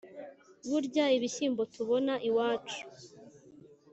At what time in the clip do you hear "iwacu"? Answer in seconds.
2.29-2.79